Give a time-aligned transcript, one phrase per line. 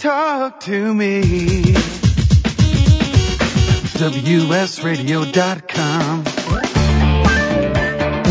[0.00, 1.20] talk to me.
[4.00, 6.24] WSRadio.com.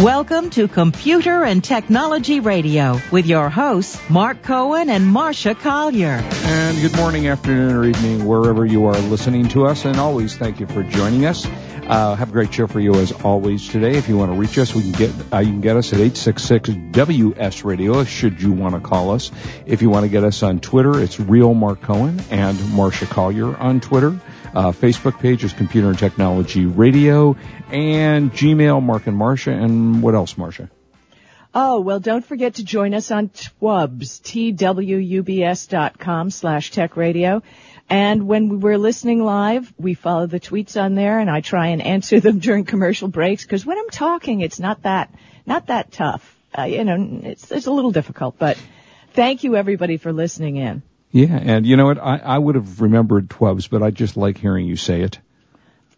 [0.03, 6.23] Welcome to Computer and Technology Radio with your hosts, Mark Cohen and Marsha Collier.
[6.43, 9.85] And good morning, afternoon, or evening, wherever you are listening to us.
[9.85, 11.45] And always thank you for joining us.
[11.89, 13.97] Uh, have a great show for you as always today.
[13.97, 15.99] If you want to reach us, we can get uh, you can get us at
[15.99, 18.03] 866 WS Radio.
[18.03, 19.31] Should you want to call us,
[19.65, 23.57] if you want to get us on Twitter, it's Real Mark Cohen and Marsha Collier
[23.57, 24.19] on Twitter.
[24.53, 27.35] Uh, Facebook page is Computer and Technology Radio,
[27.71, 29.51] and Gmail Mark and Marsha.
[29.51, 30.69] And what else, Marsha?
[31.55, 37.41] Oh, well, don't forget to join us on Twubs, T-W-U-B-S dot com slash tech radio.
[37.89, 41.81] And when we're listening live, we follow the tweets on there and I try and
[41.81, 45.13] answer them during commercial breaks because when I'm talking, it's not that,
[45.45, 46.37] not that tough.
[46.57, 48.57] Uh, you know, it's, it's a little difficult, but
[49.13, 50.83] thank you everybody for listening in.
[51.11, 51.97] Yeah, and you know what?
[51.97, 55.19] I, I would have remembered Twubs, but I just like hearing you say it.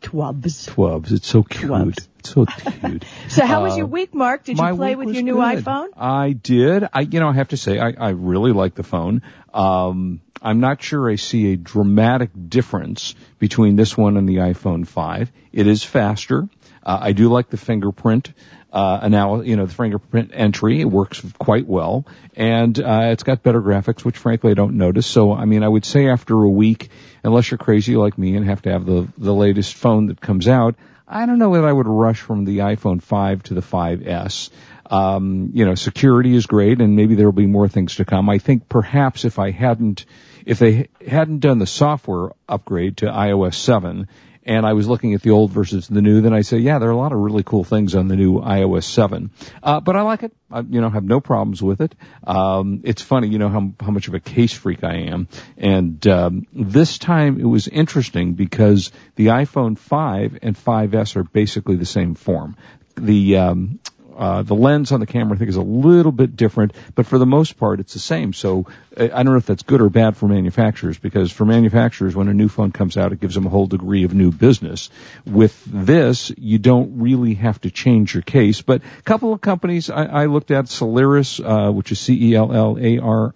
[0.02, 0.68] Twubs.
[0.68, 1.12] Twubs.
[1.12, 1.72] It's so cute.
[1.72, 2.08] Twubs.
[2.20, 2.46] It's so
[2.82, 3.06] cute.
[3.30, 4.44] so how was your week, Mark?
[4.44, 5.64] Did you play with your new good.
[5.64, 5.90] iPhone?
[5.96, 6.88] I did.
[6.92, 9.22] I, you know, I have to say, I, I really like the phone.
[9.54, 14.88] Um, I'm not sure I see a dramatic difference between this one and the iPhone
[14.88, 15.32] 5.
[15.54, 16.48] It is faster.
[16.84, 18.34] Uh, I do like the fingerprint
[18.72, 20.80] uh, anal- you know, the fingerprint entry.
[20.80, 25.06] It works quite well, and uh, it's got better graphics, which frankly I don't notice.
[25.06, 26.90] So, I mean, I would say after a week,
[27.24, 30.48] unless you're crazy like me and have to have the the latest phone that comes
[30.48, 30.76] out,
[31.08, 34.50] I don't know that I would rush from the iPhone 5 to the 5S.
[34.90, 38.30] Um, you know, security is great, and maybe there will be more things to come.
[38.30, 40.06] I think perhaps if I hadn't,
[40.46, 44.08] if they hadn't done the software upgrade to iOS 7
[44.44, 46.90] and I was looking at the old versus the new, then I say, yeah, there
[46.90, 49.30] are a lot of really cool things on the new iOS 7.
[49.62, 50.34] Uh, but I like it.
[50.50, 51.96] I, you know, have no problems with it.
[52.26, 55.28] Um, it's funny, you know, how, how much of a case freak I am.
[55.58, 61.76] And, um, this time it was interesting because the iPhone 5 and 5S are basically
[61.76, 62.58] the same form.
[62.96, 63.80] The, um,
[64.16, 67.18] uh, the lens on the camera I think is a little bit different, but for
[67.18, 68.34] the most part it's the same.
[68.34, 72.28] So I don't know if that's good or bad for manufacturers because for manufacturers when
[72.28, 74.90] a new phone comes out it gives them a whole degree of new business.
[75.26, 79.90] With this you don't really have to change your case, but a couple of companies
[79.90, 83.34] I, I looked at, Cellairis, uh, which is C-E-L-L-A-R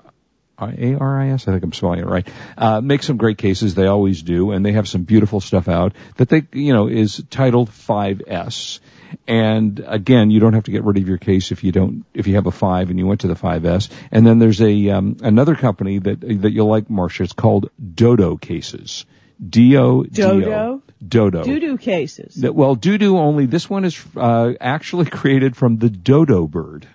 [0.59, 3.75] A-R-I-S, I think I'm spelling it right, uh, make some great cases.
[3.75, 4.51] They always do.
[4.51, 8.79] And they have some beautiful stuff out that they, you know, is titled 5S.
[9.27, 12.27] And again, you don't have to get rid of your case if you don't, if
[12.27, 13.89] you have a 5 and you went to the 5S.
[14.11, 17.21] And then there's a, um, another company that, that you'll like, Marsha.
[17.21, 19.05] It's called Dodo Cases.
[19.47, 20.39] D-O-D-O.
[20.39, 20.81] Dodo?
[21.05, 21.43] Dodo.
[21.43, 22.41] Doo-doo cases.
[22.41, 23.45] Well, doo-doo only.
[23.45, 26.87] This one is uh, actually created from the dodo bird.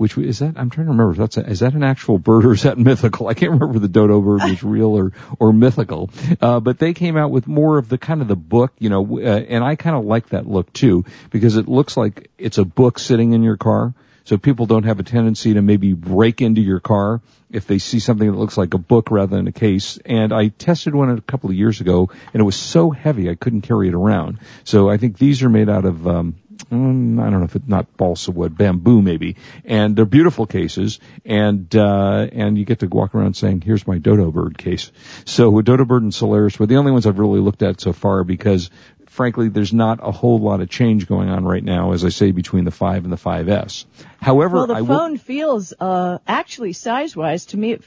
[0.00, 0.54] Which is that?
[0.56, 1.12] I'm trying to remember.
[1.12, 3.28] That's a, is that an actual bird or is that mythical?
[3.28, 6.08] I can't remember if the dodo bird was real or or mythical.
[6.40, 9.18] Uh, but they came out with more of the kind of the book, you know,
[9.18, 12.64] uh, and I kind of like that look too because it looks like it's a
[12.64, 13.92] book sitting in your car.
[14.24, 17.98] So people don't have a tendency to maybe break into your car if they see
[17.98, 19.98] something that looks like a book rather than a case.
[20.06, 23.34] And I tested one a couple of years ago and it was so heavy I
[23.34, 24.38] couldn't carry it around.
[24.64, 26.36] So I think these are made out of, um,
[26.70, 29.36] mm, I don't know if it's not balsa wood, bamboo maybe.
[29.64, 33.98] And they're beautiful cases and, uh, and you get to walk around saying, here's my
[33.98, 34.90] dodo bird case.
[35.24, 37.92] So with dodo bird and Cellairis were the only ones I've really looked at so
[37.92, 38.70] far because
[39.06, 42.30] frankly, there's not a whole lot of change going on right now, as I say,
[42.30, 43.84] between the 5 and the 5S.
[44.22, 47.78] However, Well, the I will, phone feels, uh, actually size-wise, to me,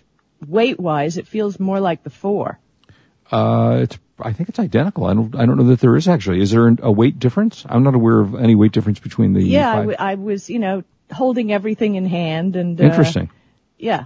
[0.46, 2.60] weight-wise, it feels more like the 4.
[3.32, 5.06] uh, it's, I think it's identical.
[5.06, 6.42] I don't, I don't know that there is actually.
[6.42, 7.66] Is there a weight difference?
[7.68, 10.60] I'm not aware of any weight difference between the Yeah, I, w- I was, you
[10.60, 13.30] know, holding everything in hand and, uh, Interesting.
[13.78, 14.06] Yeah.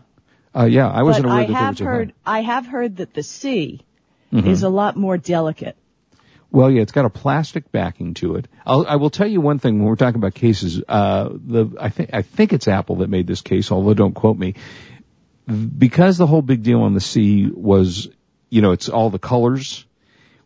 [0.56, 2.66] Uh, yeah, I wasn't but aware I that there have was a heard, I have
[2.66, 3.81] heard that the C
[4.33, 4.47] Mhm.
[4.47, 5.77] is a lot more delicate.
[6.51, 8.47] Well, yeah, it's got a plastic backing to it.
[8.66, 10.81] I'll, I will tell you one thing when we're talking about cases.
[10.88, 14.38] Uh, the I think I think it's Apple that made this case, although don't quote
[14.38, 14.56] me.
[15.45, 18.09] Because the whole big deal on the C was,
[18.50, 19.86] you know, it's all the colors.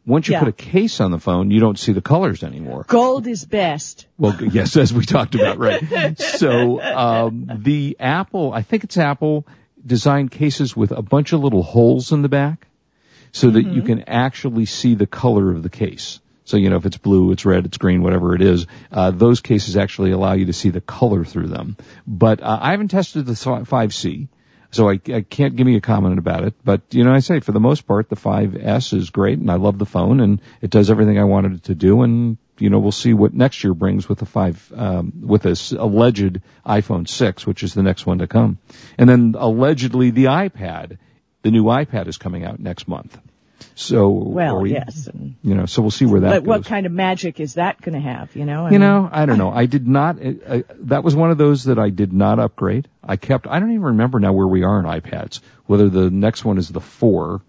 [0.06, 0.40] Once you Yeah.
[0.40, 2.86] put a case on the phone, you don't see the colors anymore.
[2.88, 4.08] Gold is best.
[4.18, 5.82] Well, yes, as we talked about, right.
[6.20, 9.46] So, um, the Apple, I think it's Apple,
[9.86, 12.68] designed cases with a bunch of little holes in the back
[13.32, 16.20] so that you can actually see the color of the case.
[16.46, 19.40] So, you know, if it's blue, it's red, it's green, whatever it is, uh, those
[19.40, 21.78] cases actually allow you to see the color through them.
[22.06, 24.28] But, uh, I haven't tested the 5C.
[24.72, 27.42] So I, I can't give me a comment about it, but you know, I say
[27.42, 30.70] for the most part, the 5S is great and I love the phone and it
[30.70, 33.74] does everything I wanted it to do and you know, we'll see what next year
[33.74, 38.20] brings with the five, um, with this alleged iPhone 6, which is the next one
[38.20, 38.60] to come.
[39.00, 41.00] And then allegedly the iPad
[41.42, 43.18] the new iPad is coming out next month.
[43.76, 45.08] So, Well, we- yes.
[45.08, 46.48] And, you know, so we'll see where that but goes.
[46.48, 48.36] what kind of magic is that going to have?
[48.36, 48.62] You know.
[48.66, 49.52] I You mean, know, I don't know.
[49.52, 50.18] I did not.
[50.20, 52.88] That was one of those that I did not upgrade.
[53.04, 53.48] I kept.
[53.48, 55.40] I don't even remember now where we are in iPads.
[55.66, 57.42] Whether the next one is the four.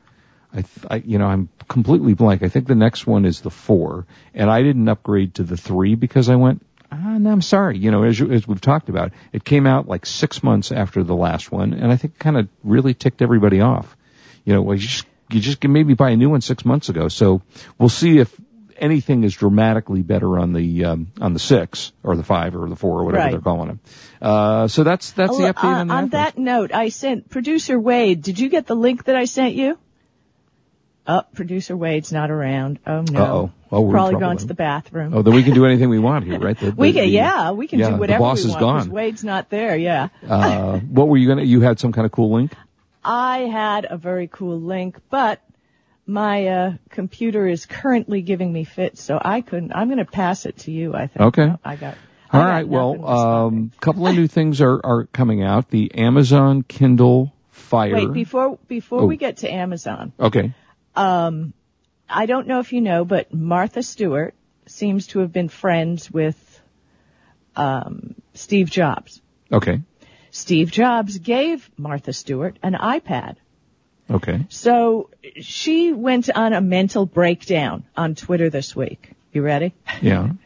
[0.55, 2.43] I, I, you know, I'm completely blank.
[2.43, 5.95] I think the next one is the four, and I didn't upgrade to the three
[5.95, 6.65] because I went.
[6.95, 7.79] Ah, no, I'm sorry.
[7.79, 11.03] You know, as, you, as we've talked about, it came out like six months after
[11.03, 13.97] the last one, and I think kind of really ticked everybody off.
[14.45, 16.89] You know, well, you just you just can maybe buy a new one six months
[16.89, 17.09] ago.
[17.09, 17.43] So
[17.79, 18.35] we'll see if
[18.77, 22.77] anything is dramatically better on the um, on the six or the five or the
[22.77, 23.31] four or whatever Right.
[23.33, 23.81] they're calling them.
[24.21, 27.79] Uh, so that's that's the update uh, on, the on that note, I sent producer
[27.79, 28.23] Wade.
[28.23, 29.79] Did you get the link that I sent you?
[31.05, 32.79] Oh, producer Wade's not around.
[32.87, 33.23] Oh no.
[33.23, 33.51] Uh-oh.
[33.73, 35.15] Oh, we're Probably gone to the bathroom.
[35.15, 36.57] Oh, then we can do anything we want here, right?
[36.59, 38.91] The- we can, the- yeah, we can yeah, do the boss we is want gone.
[38.91, 39.77] Wade's not there.
[39.77, 40.09] Yeah.
[40.29, 41.43] Uh, what were you gonna?
[41.43, 42.53] You had some kind of cool link.
[43.05, 45.41] I had a very cool link, but
[46.07, 49.73] my uh, computer is currently giving me fits, so I couldn't.
[49.73, 50.95] I'm going to pass it to you.
[50.95, 51.21] I think.
[51.21, 51.53] Okay.
[51.65, 51.97] I got.
[52.31, 52.69] I All got right.
[52.69, 55.69] Well, um, couple of new things are are coming out.
[55.71, 57.95] The Amazon Kindle Fire.
[57.95, 59.07] wait before before Oh.
[59.07, 60.13] we get to Amazon.
[60.19, 60.55] Okay.
[60.97, 61.53] Um,
[62.09, 64.35] I don't know if you know, but Martha Stewart
[64.67, 66.61] seems to have been friends with
[67.57, 69.21] um, Steve Jobs.
[69.51, 69.83] Okay.
[70.33, 73.37] Steve Jobs gave Martha Stewart an iPad.
[74.11, 74.47] Okay.
[74.49, 79.11] So she went on a mental breakdown on Twitter this week.
[79.33, 79.75] You ready?
[80.01, 80.31] Yeah.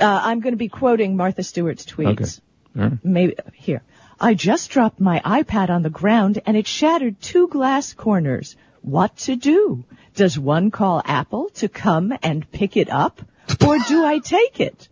[0.00, 2.40] Uh, I'm going to be quoting Martha Stewart's tweets.
[2.74, 2.82] Okay.
[2.82, 2.98] Right.
[3.04, 3.80] Maybe here.
[4.18, 8.56] I just dropped my iPad on the ground and it shattered two glass corners.
[8.82, 9.84] What to do?
[10.16, 13.20] Does one call Apple to come and pick it up?
[13.64, 14.88] Or do I take it?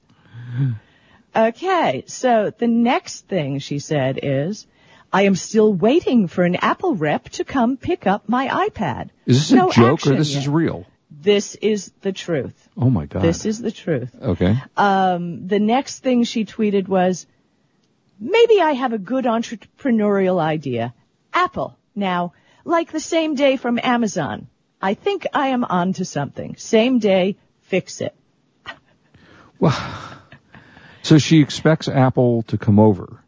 [1.34, 4.66] Okay, so the next thing she said is,
[5.12, 9.10] I am still waiting for an Apple rep to come pick up my iPad.
[9.26, 10.40] Is this No a joke or this yet.
[10.40, 10.86] is real?
[11.10, 12.68] This is the truth.
[12.76, 13.22] Oh my god.
[13.22, 14.14] This is the truth.
[14.20, 14.56] okay.
[14.76, 17.26] Um, the next thing she tweeted was,
[18.18, 20.94] maybe I have a good entrepreneurial idea.
[21.32, 21.76] Apple.
[21.94, 22.32] Now,
[22.64, 24.48] like the same day from Amazon.
[24.80, 26.56] I think I am on to something.
[26.56, 28.14] Same day, fix it.
[31.02, 33.22] So she expects Apple to come over.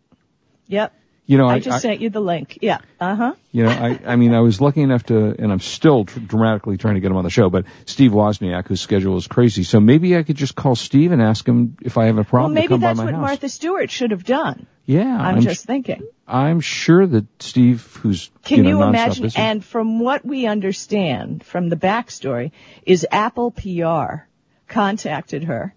[0.69, 0.93] Yep.
[1.27, 2.59] You know, I, I, just I- sent you the link.
[2.61, 2.79] Yeah.
[3.01, 3.35] Uh huh.
[3.51, 6.77] You know, I, I mean, I was lucky enough to, and I'm still tr- dramatically
[6.77, 9.81] trying to get him on the show, but Steve Wozniak, whose schedule is crazy, so
[9.81, 12.55] maybe I could just call Steve and ask him if I have a Well, problem
[12.57, 13.21] to maybe that's what house.
[13.21, 14.67] Martha Stewart should have done.
[14.85, 16.03] yeah, I'm, I'm, just thinking.
[16.29, 19.23] I'm sure that Steve, who's Can you, you, know, nonstop imagine?
[19.23, 22.51] busy- And from what we understand from the backstory,
[22.85, 24.25] is Apple PR
[24.69, 25.75] contacted her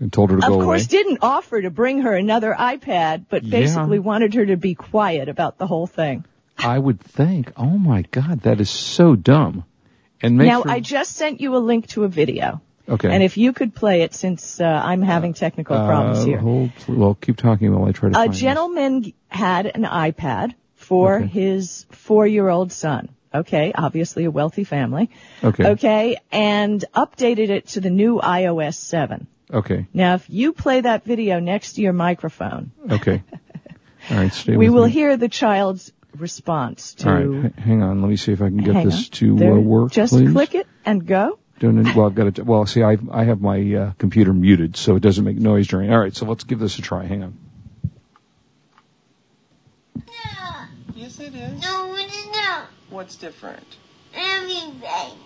[0.00, 3.44] and told her to of go course didn't offer to bring her another iPad, but
[3.44, 3.60] Yeah.
[3.60, 6.24] basically wanted her to be quiet about the whole thing.
[6.58, 9.64] I would think, oh my God, that is so dumb.
[10.22, 12.60] And now, sure, I just sent you a link to a video.
[12.88, 13.10] okay.
[13.12, 16.38] And if you could play it since uh, I'm having technical problems uh, here.
[16.38, 18.40] Hold, well, keep talking while I try to A find this.
[18.40, 21.26] gentleman had an iPad for Okay.
[21.26, 23.08] his four-year-old son.
[23.34, 25.10] Okay, obviously a wealthy family.
[25.42, 25.66] Okay.
[25.70, 29.26] Okay, and updated it to the new iOS 7.
[29.54, 29.86] Okay.
[29.94, 33.22] Now, if you play that video next to your microphone, Okay.
[34.10, 34.32] All right.
[34.32, 34.90] Stay we with will me.
[34.90, 37.44] hear the child's response to All right.
[37.46, 38.02] h- hang on.
[38.02, 39.10] Let me see if I can get this on.
[39.12, 39.52] to There.
[39.52, 40.30] uh, work, Just please.
[40.32, 41.38] click it and go.
[41.60, 42.44] Don't well, I've got it.
[42.44, 45.92] Well, see, I I have my uh, computer muted, so it doesn't make noise during.
[45.92, 47.04] All right, so let's give this a try.
[47.04, 47.38] Hang on.
[50.94, 51.62] Yes, it is.
[51.62, 52.66] No, what is not?
[52.90, 53.64] What's different?
[54.14, 55.18] Everything.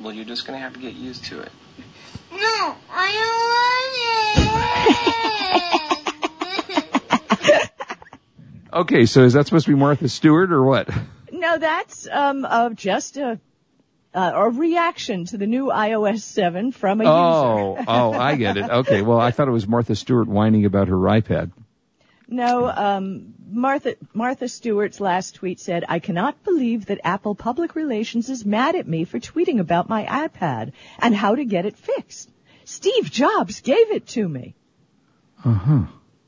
[0.00, 1.52] Well, you're just gonna have to get used to it.
[2.32, 4.80] No, I don't want
[7.56, 7.70] it.
[8.72, 10.88] Okay, so is that supposed to be Martha Stewart or what?
[11.32, 13.40] No, that's um uh, just a
[14.14, 17.84] uh, a reaction to the new iOS 7 from a Oh, user.
[17.88, 18.70] oh, oh, I get it.
[18.70, 21.50] Okay, well, I thought it was Martha Stewart whining about her iPad.
[22.28, 28.28] No, um, Martha Martha Stewart's last tweet said, "I cannot believe that Apple Public Relations
[28.30, 32.30] is mad at me for tweeting about my iPad and how to get it fixed.
[32.64, 34.54] Steve Jobs gave it to me."
[35.44, 35.82] Uh huh.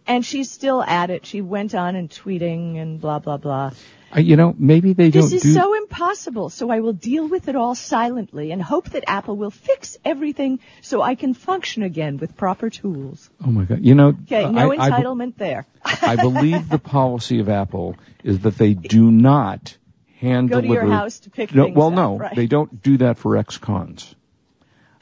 [0.07, 1.27] And she's still at it.
[1.27, 3.71] She went on and tweeting and blah blah blah.
[4.15, 5.61] Uh, You know, maybe they This don't This is do.
[5.61, 9.51] so impossible, so I will deal with it all silently and hope that Apple will
[9.51, 13.31] fix everything so I can function again with proper tools.
[13.45, 13.81] oh my God!
[13.83, 15.67] You know, Okay, I- no I, entitlement there.
[15.85, 19.77] I believe the policy of Apple is that they do not
[20.21, 20.87] hand Go to deliver.
[20.87, 22.37] your house to pick no, things well, up, no, right.
[22.37, 24.15] they don't do that for ex-cons.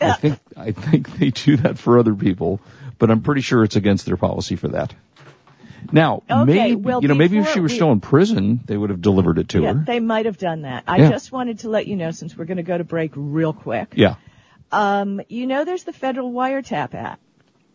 [0.03, 2.61] I think I think they do that for other people,
[2.99, 4.95] but I'm pretty sure it's against their policy for that.
[5.93, 8.77] Now, Okay, maybe well, you know, maybe if she was we- still in prison, they
[8.77, 9.85] would have delivered it to Yeah, her.
[9.87, 10.85] they might have done that.
[10.87, 11.11] I Yeah.
[11.11, 13.95] just wanted to let you know since we're going to go to break real quick.
[13.97, 14.17] yeah,
[14.73, 17.21] Um, you know, there's the federal wiretap act.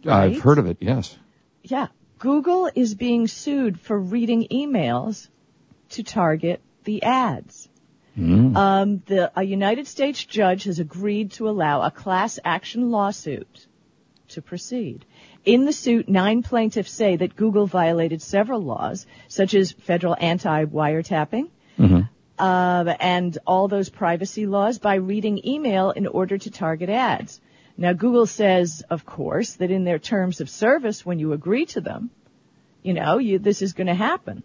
[0.07, 0.77] I've heard of it.
[0.81, 1.17] Yes.
[1.63, 1.87] Yeah.
[2.19, 5.27] Google is being sued for reading emails
[5.89, 7.67] to target the ads.
[8.17, 8.55] Mm.
[8.55, 13.67] Um, the, a United States judge has agreed to allow a class action lawsuit
[14.29, 15.05] to proceed.
[15.45, 21.49] In the suit, nine plaintiffs say that Google violated several laws, such as federal anti-wiretapping,
[21.77, 22.09] Mhm.
[22.39, 27.39] uh, and all those privacy laws by reading email in order to target ads.
[27.77, 31.81] Now, Google says, of course, that in their terms of service, when you agree to
[31.81, 32.09] them,
[32.81, 34.43] you know, you, this is going to happen.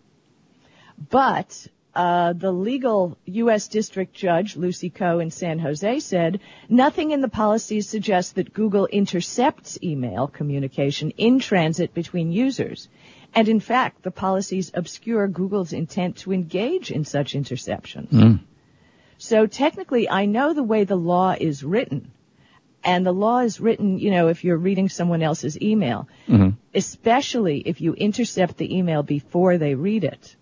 [1.10, 3.68] But uh, the legal U.S.
[3.68, 8.86] District Judge Lucy Koh in San Jose said nothing in the policies suggests that Google
[8.86, 12.88] intercepts email communication in transit between users.
[13.34, 18.08] And in fact, the policies obscure Google's intent to engage in such interceptions.
[19.18, 22.12] So technically, I know the way the law is written.
[22.82, 26.08] And the law is written, you know, if you're reading someone else's email,
[26.74, 30.36] especially if you intercept the email before they read it.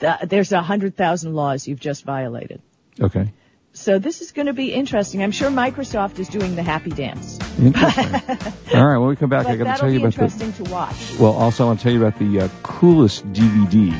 [0.00, 2.60] Th- There's a hundred thousand laws you've just violated.
[3.00, 3.32] Okay.
[3.72, 5.22] So this is going to be interesting.
[5.22, 7.38] I'm sure Microsoft is doing the happy dance.
[7.58, 8.04] Interesting.
[8.74, 8.96] All right.
[8.98, 10.22] When we come back, I got to tell you about the.
[10.24, 11.18] interesting to watch.
[11.18, 13.92] Well, also I want to tell you about the uh, coolest DVD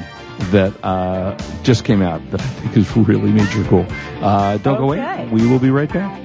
[0.51, 3.87] that uh, just came out that I think is really major cool.
[4.23, 5.29] Uh, don't go away.
[5.31, 6.23] We will be right back.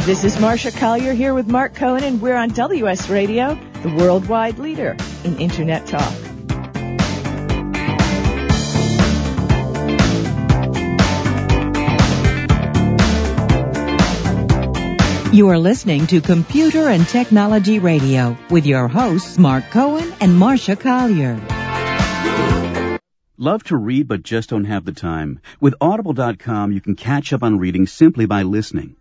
[0.00, 4.58] This is Marsha Collier here with Mark Cohen, and we're on WS Radio, the worldwide
[4.58, 4.94] leader
[5.24, 6.12] in Internet talk.
[15.36, 20.80] You are listening to Computer and Technology Radio with your hosts Mark Cohen and Marsha
[20.80, 21.38] Collier.
[23.36, 25.40] Love to read but just don't have the time?
[25.60, 28.96] With Audible.com, you can catch up on reading simply by listening.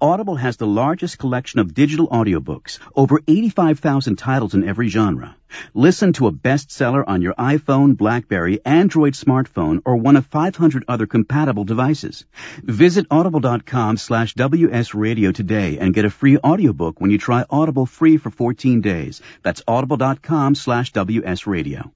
[0.00, 5.34] Audible has the largest collection of digital audiobooks, over 85,000 titles in every genre.
[5.74, 11.06] Listen to a bestseller on your iPhone, Blackberry, Android smartphone, or one of 500 other
[11.06, 12.24] compatible devices.
[12.62, 18.16] Visit audible.com slash wsradio today and get a free audiobook when you try Audible free
[18.16, 19.20] for 14 days.
[19.42, 21.90] That's audible.com slash wsradio.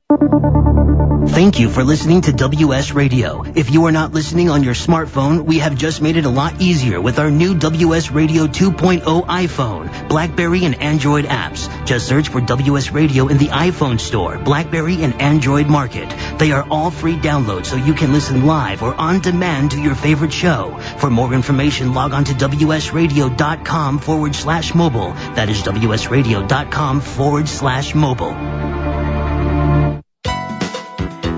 [1.26, 3.42] Thank you for listening to WS Radio.
[3.44, 6.61] If you are not listening on your smartphone, we have just made it a lot
[6.61, 11.87] easier with our new WS Radio 2.0 iPhone, BlackBerry, and Android apps.
[11.87, 16.08] Just search for WS Radio in the iPhone store, BlackBerry, and Android market.
[16.38, 19.94] They are all free downloads so you can listen live or on demand to your
[19.94, 20.78] favorite show.
[20.98, 25.12] For more information, log on to WSRadio.com forward slash mobile.
[25.34, 28.83] That is WSRadio.com forward slash mobile.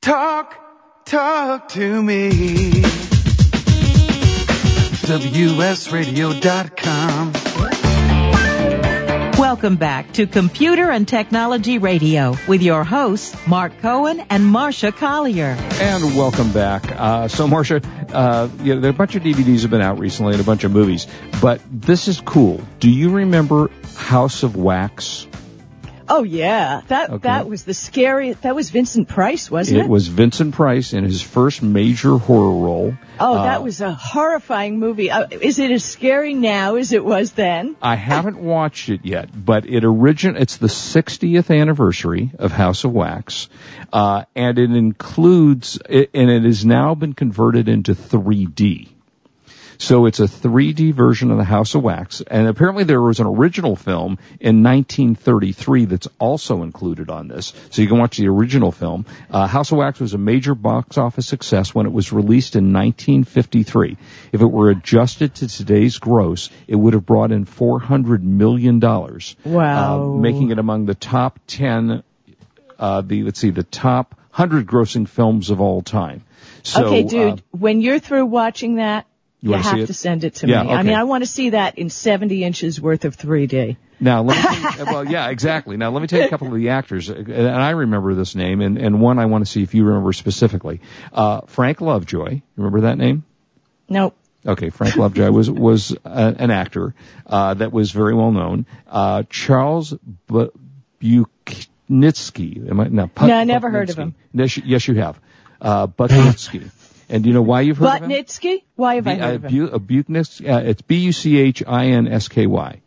[0.00, 0.54] Talk,
[1.04, 2.30] talk to me.
[5.08, 7.32] WSRadio.com.
[9.38, 15.56] Welcome back to Computer and Technology Radio with your hosts, Mark Cohen and Marsha Collier.
[15.80, 16.90] And welcome back.
[16.92, 19.98] Uh, so, Marsha, uh, you know, there are a bunch of DVDs have been out
[19.98, 21.08] recently and a bunch of movies,
[21.42, 22.60] but this is cool.
[22.78, 25.26] Do you remember House of Wax?
[26.10, 27.18] Oh yeah, that Okay.
[27.28, 28.42] that was the scariest.
[28.42, 29.84] That was Vincent Price, wasn't it?
[29.84, 32.94] It was Vincent Price in his first major horror role.
[33.20, 35.10] Oh, Uh, that was a horrifying movie.
[35.10, 37.76] Uh, is it as scary now as it was then?
[37.82, 42.92] I haven't watched it yet, but it origin it's the 60th anniversary of House of
[42.92, 43.48] Wax,
[43.92, 48.88] uh, and it includes it, and it has now been converted into 3D.
[49.78, 53.26] So it's a 3D version of the House of Wax, and apparently there was an
[53.26, 57.52] original film in 1933 that's also included on this.
[57.70, 59.06] So you can watch the original film.
[59.30, 62.72] Uh, House of Wax was a major box office success when it was released in
[62.72, 63.96] 1953.
[64.32, 69.36] If it were adjusted to today's gross, it would have brought in 400 million dollars.
[69.44, 70.02] Wow.
[70.02, 72.02] uh, making it among the top 10
[72.78, 76.22] uh, the let's see the top 100 grossing films of all time.
[76.62, 79.06] So, okay, uh, dude, when you're through watching that,
[79.40, 80.70] You you, have to send it to Yeah, me.
[80.70, 83.76] I mean, I want to see that in 70 inches worth of 3D.
[84.00, 84.42] Now, let me
[84.72, 85.76] tell you, well, yeah, exactly.
[85.76, 88.34] Now, let me tell you a couple of the actors, uh, and I remember this
[88.34, 90.80] name, and, and one I want to see if you remember specifically.
[91.12, 93.24] Uh, Frank Lovejoy, remember that name?
[93.88, 94.16] Nope.
[94.46, 96.94] Okay, Frank Lovejoy was was a, an actor
[97.26, 98.66] uh, that was very well known.
[98.86, 99.92] Uh, Charles
[100.28, 100.48] B-
[101.02, 103.10] Buchnitsky, am I no?
[103.20, 104.14] No, I never heard of him.
[104.32, 105.20] Yes, you- yes, you have.
[105.60, 106.70] Uh, Buchnitsky,
[107.08, 108.10] and do you know why you've heard of him?
[108.10, 108.62] Butnitsky?
[108.76, 109.66] Why have I B- heard uh, of him?
[109.66, 112.80] Bu- uh, Buchnits- uh, it's B U C H I N S K Y.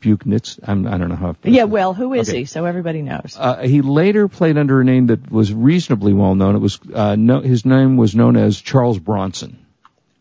[0.00, 0.60] Buchnitz.
[0.62, 1.34] I'm, I don't know how.
[1.42, 2.40] Yeah, well, who is Okay.
[2.40, 2.44] he?
[2.44, 3.36] So everybody knows.
[3.36, 6.54] Uh, he later played under a name that was reasonably well known.
[6.54, 9.58] It was uh, no, his name was known as Charles Bronson.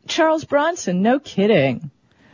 [0.07, 1.91] Charles Bronson, no kidding.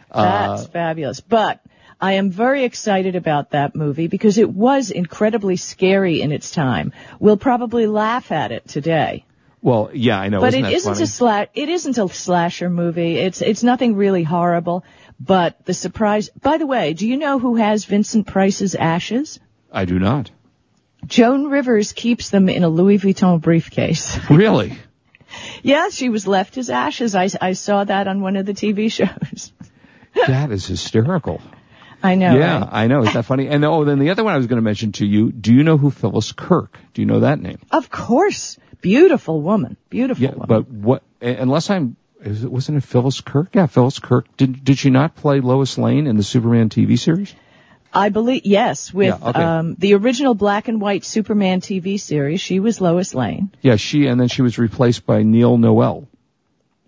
[0.10, 0.24] Uh,
[0.56, 1.20] That's fabulous.
[1.20, 1.60] But
[2.00, 6.94] I am very excited about that movie because it was incredibly scary in its time.
[7.20, 9.26] We'll probably laugh at it today.
[9.64, 10.42] Well, yeah, I know.
[10.42, 11.04] but isn't it isn't funny?
[11.04, 13.16] a sla- it isn't a slasher movie.
[13.16, 14.84] It's it's nothing really horrible.
[15.22, 16.30] But the surprise.
[16.30, 19.40] By the way, do you know who has Vincent Price's ashes?
[19.72, 20.32] I do not.
[21.06, 24.20] Joan Rivers keeps them in a Louis Vuitton briefcase.
[24.30, 24.78] Really?
[25.64, 27.16] yeah, she was left his ashes.
[27.16, 29.54] I, I saw that on one of the TV shows.
[30.28, 31.42] that is hysterical.
[32.04, 32.38] I know.
[32.38, 32.70] yeah, right?
[32.70, 33.04] I know.
[33.04, 33.48] Is that funny?
[33.48, 35.32] And oh, then the other one I was going to mention to you.
[35.32, 36.78] Do you know who Phyllis Kirk?
[36.94, 37.60] Do you know that name?
[37.72, 38.58] Of course.
[38.84, 39.78] Beautiful woman.
[39.90, 40.48] Beautiful Yeah, woman.
[40.48, 41.02] but what?
[41.22, 43.50] Unless I'm, is it, wasn't it Phyllis Kirk?
[43.56, 44.26] Yeah, Phyllis Kirk.
[44.38, 47.34] Did did she not play Lois Lane in the Superman TV series?
[47.96, 49.42] I believe, yes, with Yeah, okay.
[49.44, 53.52] um, the original black and white Superman TV series, she was Lois Lane.
[53.62, 56.08] Yeah, she and then she was replaced by Neil Noel.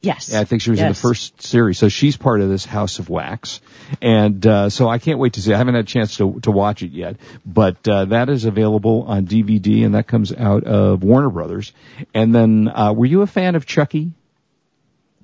[0.01, 0.29] Yes.
[0.31, 1.79] Yeah, I think she was in the first series.
[1.79, 3.59] So she's part of this House of Wax.
[4.01, 5.53] And, uh, so I can't wait to see.
[5.53, 9.03] I haven't had a chance to, to watch it yet, but, uh, that is available
[9.07, 11.73] on DVD and that comes out of Warner Brothers.
[12.13, 14.11] And then, uh, were you a fan of Chucky?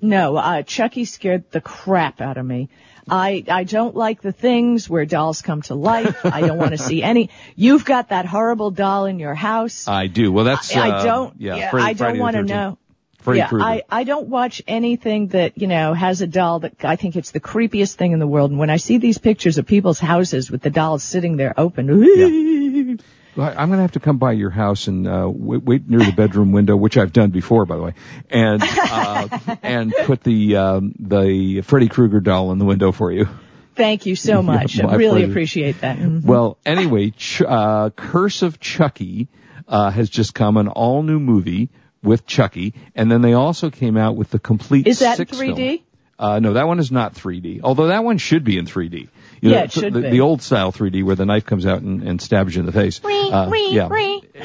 [0.01, 2.69] No, uh, Chucky scared the crap out of me.
[3.09, 6.25] I, I don't like the things where dolls come to life.
[6.25, 7.29] I don't want to see any.
[7.55, 9.87] You've got that horrible doll in your house.
[9.87, 10.31] I do.
[10.31, 12.77] Well, that's, I uh, don't, yeah, Freddy- I don't want to know.
[13.21, 13.65] Freddy yeah, Krueger.
[13.65, 17.31] I, I don't watch anything that, you know, has a doll that I think it's
[17.31, 18.51] the creepiest thing in the world.
[18.51, 21.87] And when I see these pictures of people's houses with the dolls sitting there open,
[23.33, 25.99] Well, I'm going to have to come by your house and uh, wait, wait near
[25.99, 27.93] the bedroom window, which I've done before, by the way,
[28.29, 33.29] and uh, and put the um, the Freddy Krueger doll in the window for you.
[33.75, 34.81] thank you so much.
[34.81, 35.31] my I really pleasure.
[35.31, 35.97] appreciate that.
[35.97, 36.25] Mhm.
[36.25, 39.29] Well, anyway, Ch- uh, Curse of Chucky
[39.65, 41.69] uh, has just come, an all new movie
[42.03, 44.87] with Chucky, and then they also came out with the complete.
[44.87, 45.55] Is that in six film.
[45.55, 45.81] 3D?
[46.21, 47.61] Uh, no, that one is not 3D.
[47.63, 49.09] Although that one should be in 3D.
[49.41, 50.09] You Yeah, it should the, be.
[50.11, 52.71] the old style 3D where the knife comes out and, and stabs you in the
[52.71, 53.01] face.
[53.01, 53.87] Wee, Uh, yeah,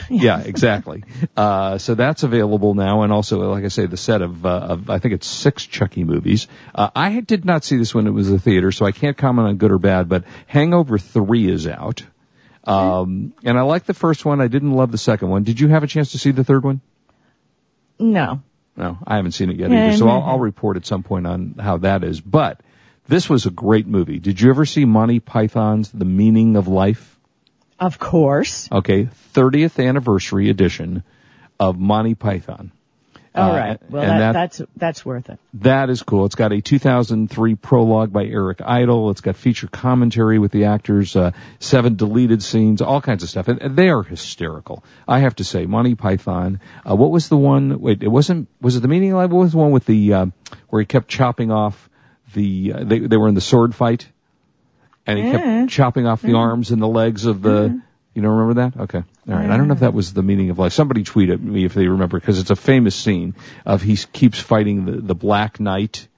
[0.09, 1.05] yeah, exactly.
[1.37, 4.88] Uh, so that's available now, and also, like I say, the set of, uh, of
[4.88, 6.49] I think it's six Chucky movies.
[6.75, 9.47] Uh, I did not see this when it was a theater, so I can't comment
[9.49, 10.09] on good or bad.
[10.09, 12.03] But Hangover Three is out,
[12.64, 14.40] um, and I like the first one.
[14.40, 15.42] I didn't love the second one.
[15.42, 16.81] Did you have a chance to see the third one?
[17.99, 18.43] No.
[18.77, 19.97] No, I haven't seen it yet either.
[19.97, 20.23] So I'll.
[20.23, 22.21] I'll report at some point on how that is.
[22.21, 22.61] But
[23.09, 24.19] this was a great movie.
[24.19, 27.19] Did you ever see Monty Python's The Meaning of Life?
[27.79, 28.69] Of course.
[28.71, 31.05] Okay, 30th anniversary edition
[31.59, 32.73] of Monty Python.
[33.37, 33.90] All Uh, right.
[33.90, 35.38] Well, that, that- that's that's worth it.
[35.55, 36.25] That is cool.
[36.25, 39.11] It's got a 2003 prologue by Eric Idle.
[39.11, 43.49] It's got feature commentary with the actors, uh, seven deleted scenes, all kinds of stuff.
[43.49, 44.83] And, and they are hysterical.
[45.07, 46.61] I have to say, Monty Python.
[46.88, 47.79] Uh, what was the one?
[47.81, 48.49] Wait, it wasn't.
[48.61, 49.31] Was it the meaning live?
[49.31, 50.27] What was the one with the uh,
[50.70, 51.90] where he kept chopping off
[52.35, 52.72] the?
[52.75, 54.09] Uh, they they were in the sword fight,
[55.07, 55.33] and he Yeah.
[55.61, 57.81] kept chopping off the arms and the legs of the.
[58.17, 58.81] You don't remember that?
[58.85, 59.03] Okay.
[59.29, 59.51] All right.
[59.51, 60.73] I don't know if that was the meaning of life.
[60.73, 63.35] Somebody tweet at me if they remember because it's a famous scene
[63.67, 66.09] of he keeps fighting the, the Black Knight.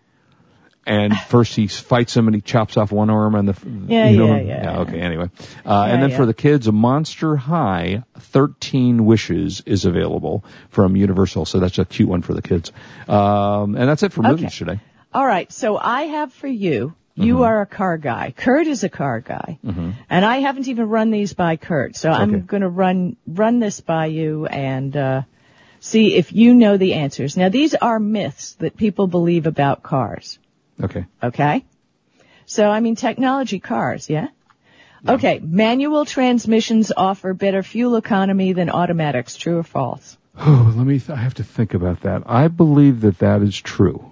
[0.86, 4.16] And first he fights him and he chops off one arm and the, Yeah, you
[4.16, 4.78] know, yeah, yeah, yeah.
[4.82, 5.28] okay, anyway.
[5.66, 6.16] Uh, and then yeah.
[6.16, 11.46] for the kids, a Monster High 13 Wishes is available from Universal.
[11.46, 12.70] So that's a cute one for the kids.
[13.08, 14.56] Um, and that's it for movies Okay.
[14.56, 14.80] today.
[15.12, 15.50] All right.
[15.50, 16.94] So I have for you.
[17.20, 17.42] You Mm-hmm.
[17.42, 18.32] are a car guy.
[18.36, 21.96] Kurt is a car guy, and I haven't even run these by Kurt.
[21.96, 25.22] So I'm going to run run this by you and uh,
[25.80, 27.36] see if you know the answers.
[27.36, 30.38] Now these are myths that people believe about cars.
[30.82, 31.06] Okay.
[31.22, 31.64] Okay.
[32.46, 34.28] So I mean technology cars, yeah.
[35.08, 35.40] Okay.
[35.40, 39.36] Manual transmissions offer better fuel economy than automatics.
[39.36, 40.16] True or false?
[40.40, 42.22] Oh, let me, th- I have to think about that.
[42.26, 44.04] I believe that that is true.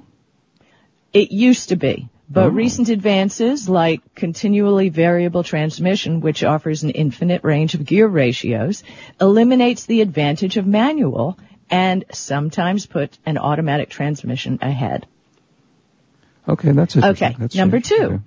[1.13, 2.49] It used to be, but Oh.
[2.49, 8.83] recent advances like continually variable transmission, which offers an infinite range of gear ratios,
[9.21, 11.39] eliminates the advantage of manual
[11.71, 15.07] and sometimes put an automatic transmission ahead.
[16.49, 17.29] Okay, that's interesting.
[17.29, 17.95] Okay, That's number two.
[18.03, 18.19] Okay.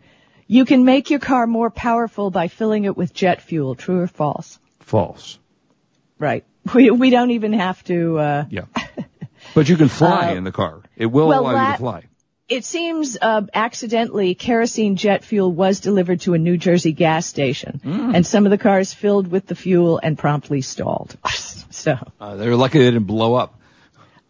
[0.48, 3.76] You can make your car more powerful by filling it with jet fuel.
[3.76, 4.60] True or false?
[4.80, 5.38] False.
[6.18, 6.44] Right.
[6.76, 8.66] We, we don't even have to, uh, Yeah.
[9.56, 10.82] But you can fly Uh, in the car.
[10.98, 12.04] It will well, allow you to fly.
[12.50, 17.80] It seems uh, accidentally kerosene jet fuel was delivered to a New Jersey gas station,
[17.84, 18.16] Hmm.
[18.16, 21.16] and some of the cars filled with the fuel and promptly stalled.
[21.70, 23.54] so, Uh, they were lucky they didn't blow up.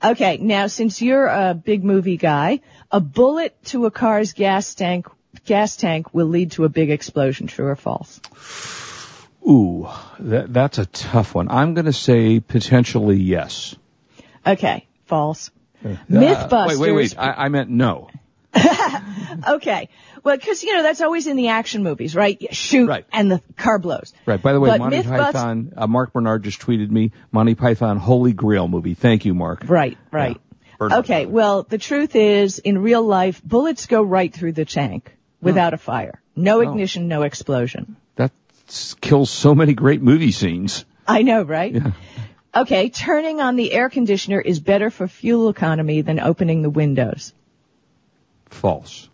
[0.03, 2.59] okay, now since you're a big movie guy,
[2.91, 5.07] a bullet to a car's gas tank
[5.45, 7.47] gas tank will lead to a big explosion.
[7.47, 8.19] True or false?
[9.47, 9.87] Ooh,
[10.19, 11.47] that, that's a tough one.
[11.49, 13.75] I'm going to say potentially yes.
[14.45, 15.51] Okay, false.
[15.83, 16.67] Uh, Mythbusters.
[16.67, 17.15] wait, wait, wait.
[17.17, 18.09] I, I meant no.
[19.47, 19.89] Okay,
[20.23, 22.39] well, because you know that's always in the action movies, right?
[22.41, 23.05] You shoot Right.
[23.13, 24.11] and the car blows.
[24.25, 24.41] Right.
[24.41, 27.97] By the way, But Monty Mythbust- Python, uh, Mark Bernard just tweeted me, Monty Python
[27.97, 28.95] Holy Grail movie.
[28.95, 29.63] Thank you, Mark.
[29.67, 30.37] Right, right.
[30.81, 30.97] Yeah.
[30.99, 35.11] Okay, well, the truth is, in real life, bullets go right through the tank
[35.41, 36.21] without a fire.
[36.35, 37.97] No ignition, no explosion.
[38.15, 38.31] That
[39.01, 40.85] kills so many great movie scenes.
[41.07, 41.73] I know, right?
[41.73, 41.91] Yeah.
[42.55, 47.33] Okay, turning on the air conditioner is better for fuel economy than opening the windows.
[48.49, 49.07] False.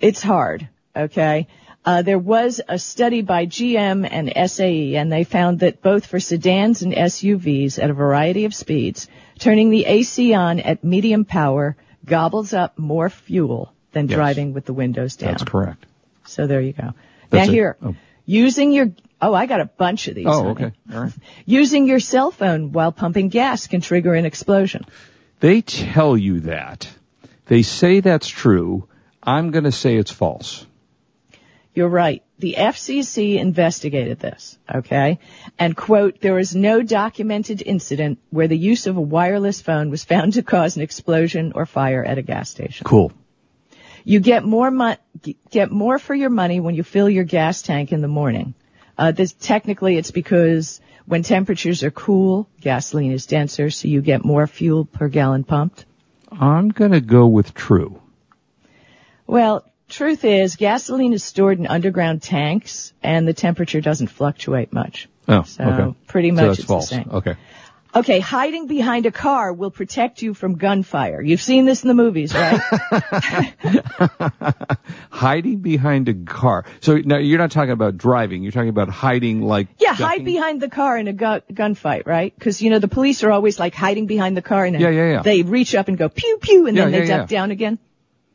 [0.00, 1.48] It's hard, okay?
[1.84, 6.18] Uh, there was a study by GM and SAE, and they found that both for
[6.18, 9.06] sedans and SUVs at a variety of speeds,
[9.38, 14.16] turning the AC on at medium power gobbles up more fuel than Yes.
[14.16, 15.32] driving with the windows down.
[15.32, 15.84] That's correct.
[16.26, 16.94] So there you go.
[17.28, 17.54] That's now it.
[17.54, 17.94] here, Oh.
[18.24, 20.26] using your, oh, I got a bunch of these.
[20.28, 20.50] Oh, honey.
[20.50, 20.72] okay.
[20.92, 21.12] All right.
[21.46, 24.84] Using your cell phone while pumping gas can trigger an explosion.
[25.40, 26.88] They tell you that.
[27.46, 28.88] They say that's true.
[29.22, 30.66] I'm going to say it's false.
[31.74, 32.22] You're right.
[32.38, 35.18] The FCC investigated this, okay?
[35.58, 40.04] And quote, there is no documented incident where the use of a wireless phone was
[40.04, 42.84] found to cause an explosion or fire at a gas station.
[42.84, 43.12] Cool.
[44.04, 44.96] You get more mo-
[45.50, 48.54] get more for your money when you fill your gas tank in the morning.
[48.96, 54.24] Uh, this technically it's because when temperatures are cool, gasoline is denser, so you get
[54.24, 55.84] more fuel per gallon pumped.
[56.32, 58.00] I'm going to go with true.
[59.26, 65.08] Well, truth is, gasoline is stored in underground tanks, and the temperature doesn't fluctuate much.
[65.26, 65.96] Oh, So, okay.
[66.06, 66.88] pretty much that's it's the false.
[66.88, 67.08] same.
[67.12, 67.36] Okay.
[67.96, 71.22] Okay, hiding behind a car will protect you from gunfire.
[71.22, 72.60] You've seen this in the movies, right?
[75.10, 76.64] hiding behind a car.
[76.80, 78.42] So now you're not talking about driving.
[78.42, 79.68] You're talking about hiding like.
[79.78, 80.06] yeah, ducking?
[80.06, 82.34] hide behind the car in a gu- gunfight, right?
[82.36, 85.10] Because you know the police are always like hiding behind the car, and Yeah, yeah,
[85.12, 85.22] yeah.
[85.22, 87.36] they reach up and go pew pew, and Yeah, then they yeah, duck yeah.
[87.38, 87.78] down again.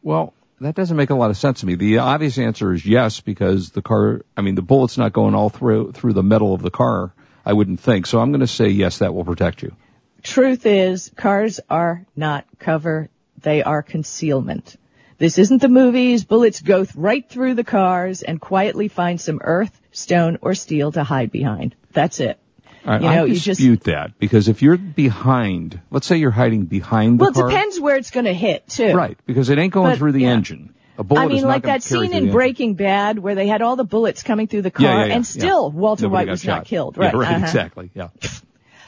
[0.02, 1.76] Well, that doesn't make a lot of sense to me.
[1.76, 5.50] The obvious answer is yes, because the car, I mean, the bullet's not going all
[5.50, 7.14] through, through the metal of the car,
[7.50, 8.06] I wouldn't think.
[8.06, 9.76] So I'm going to say yes, that will protect you.
[10.22, 13.10] Truth is, cars are not cover;
[13.42, 14.76] they are concealment.
[15.18, 16.24] This isn't the movies.
[16.26, 20.92] Bullets go th- right through the cars and quietly find some earth, stone, or steel
[20.92, 21.76] to hide behind.
[21.92, 22.38] That's it.
[22.86, 26.32] Right, You know, I you just- dispute that because if you're behind, let's say you're
[26.32, 28.94] hiding behind the Well, it depends where it's going to hit, too.
[28.94, 30.34] Right, because it ain't going But, through the yeah.
[30.34, 30.74] engine.
[31.00, 32.32] I mean, like that scene in.
[32.32, 35.16] Breaking Bad where they had all the bullets coming through the car, Yeah, yeah, yeah,
[35.16, 35.72] and still.
[35.72, 36.58] Walter Nobody White was shot.
[36.58, 36.98] not killed.
[36.98, 37.14] Right.
[37.14, 37.46] right, uh-huh.
[37.46, 37.92] exactly.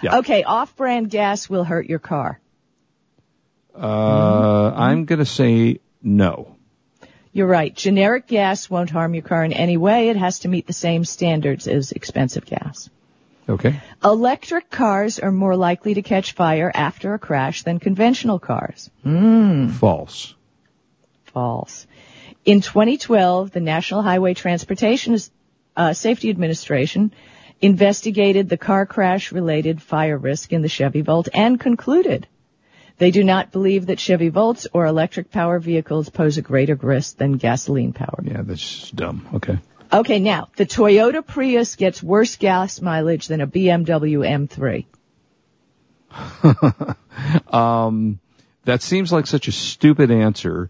[0.04, 0.17] Yeah.
[0.17, 2.39] Okay, off-brand gas will hurt your car.
[3.76, 6.56] Uh, I'm going to say no.
[7.32, 7.71] You're right.
[7.74, 10.10] Generic gas won't harm your car in any way.
[10.10, 12.89] It has to meet the same standards as expensive gas.
[13.47, 13.80] Okay.
[14.04, 18.89] Electric cars are more likely to catch fire after a crash than conventional cars.
[19.04, 19.69] Hmm.
[19.69, 20.34] False.
[21.26, 21.88] False.
[22.43, 25.17] In 2012, the National Highway Transportation
[25.75, 27.13] uh, Safety Administration
[27.62, 32.27] investigated the car crash related fire risk in the Chevy Volt and concluded
[33.01, 37.17] they do not believe that Chevy Volts or electric power vehicles pose a greater risk
[37.17, 38.27] than gasoline powered.
[38.27, 39.27] Yeah, that's dumb.
[39.34, 39.58] Okay.
[39.91, 44.86] Okay, now, the Toyota Prius gets worse gas mileage than a BMW
[46.12, 46.95] M3.
[47.54, 48.19] um,
[48.65, 50.69] that seems like such a stupid answer,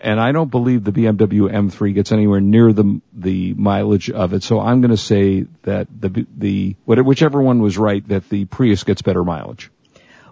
[0.00, 4.42] and I don't believe the BMW M3 gets anywhere near the the mileage of it.
[4.42, 8.84] So I'm going to say that the the whichever one was right, that the Prius
[8.84, 9.70] gets better mileage.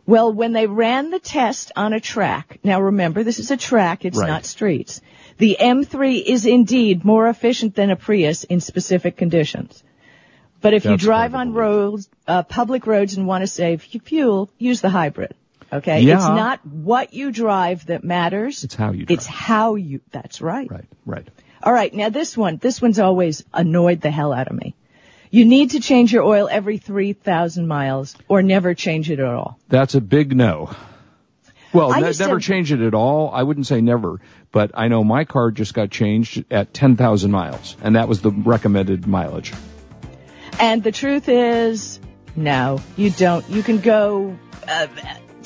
[0.06, 4.06] Well, when they ran the test on a track, now remember this is a track,
[4.06, 4.26] it's Right.
[4.26, 5.02] not streets.
[5.36, 9.82] The M3 is indeed more efficient than a Prius in specific conditions.
[10.62, 14.80] But if you drive on roads, uh, public roads and want to save fuel, use
[14.80, 15.34] the hybrid.
[15.72, 16.00] Okay?
[16.00, 16.16] Yeah.
[16.16, 18.64] It's not what you drive that matters.
[18.64, 19.18] It's how you drive.
[19.18, 20.70] It's how you, that's right.
[20.70, 21.28] Right, right.
[21.62, 24.74] All right, now this one, this one's always annoyed the hell out of me.
[25.30, 29.58] You need to change your oil every 3,000 miles or never change it at all.
[29.68, 30.70] That's a big no.
[31.72, 33.30] Well, ne- used to- never change it at all.
[33.30, 34.20] I wouldn't say never,
[34.52, 38.30] but I know my car just got changed at 10,000 miles, and that was the
[38.30, 39.52] recommended mileage.
[40.58, 42.00] And the truth is,
[42.34, 43.48] no, you don't.
[43.50, 44.86] You can go uh,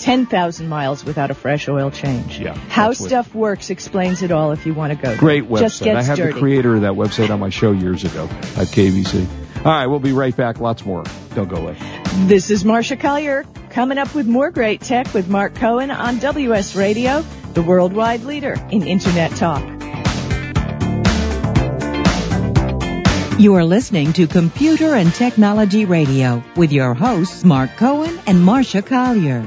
[0.03, 2.41] 10,000 miles without a fresh oil change.
[2.41, 5.17] Yeah, How that's what- Stuff Works explains it all if you want to go.
[5.17, 5.61] Great website.
[5.61, 6.33] Just gets I had dirty.
[6.33, 8.25] the creator of that website on my show years ago
[8.57, 9.27] at KBC.
[9.65, 10.59] All right, we'll be right back.
[10.59, 11.05] Lots more.
[11.37, 11.77] Don't go away.
[12.27, 16.75] This is Marsha Collier coming up with more great tech with Mark Cohen on WS
[16.75, 19.63] Radio, the worldwide leader in Internet talk.
[23.39, 28.85] You are listening to Computer and Technology Radio with your hosts Mark Cohen and Marsha
[28.85, 29.47] Collier.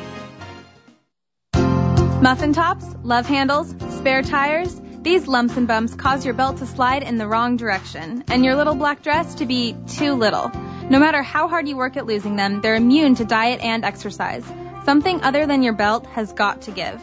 [2.21, 4.79] Muffin tops, love handles, spare tires.
[5.01, 8.55] These lumps and bumps cause your belt to slide in the wrong direction and your
[8.55, 10.51] little black dress to be too little.
[10.87, 14.45] No matter how hard you work at losing them, they're immune to diet and exercise.
[14.85, 17.01] Something other than your belt has got to give.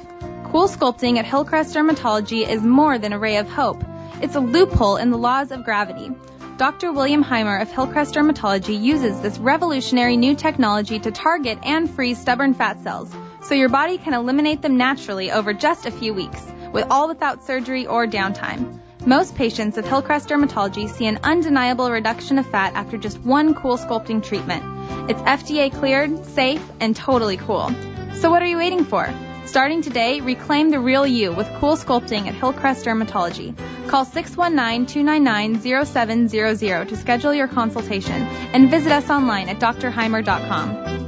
[0.53, 3.83] Cool sculpting at Hillcrest Dermatology is more than a ray of hope.
[4.23, 6.13] It's a loophole in the laws of gravity.
[6.59, 6.93] Dr.
[6.93, 12.55] William Heimer of Hillcrest Dermatology uses this revolutionary new technology to target and freeze stubborn
[12.55, 16.87] fat cells so your body can eliminate them naturally over just a few weeks, with
[16.91, 18.81] all without surgery or downtime.
[19.07, 23.79] Most patients with Hillcrest Dermatology see an undeniable reduction of fat after just one cool
[23.79, 25.11] sculpting treatment.
[25.11, 27.73] It's FDA cleared, safe, and totally cool.
[28.15, 29.13] So what are you waiting for?
[29.47, 33.57] Starting today, reclaim the real you with cool sculpting at Hillcrest Dermatology.
[33.89, 38.23] Call 619-299-0700 to schedule your consultation
[38.53, 41.08] and visit us online at drheimer.com.